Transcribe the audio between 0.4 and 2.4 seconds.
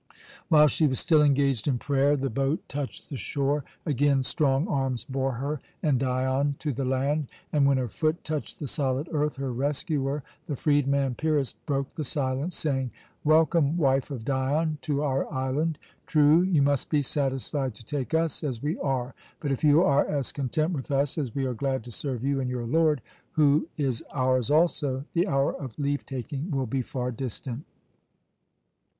While she was still engaged in prayer the